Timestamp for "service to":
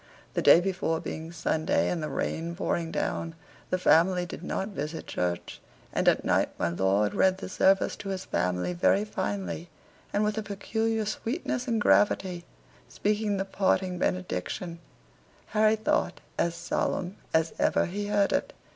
7.47-8.09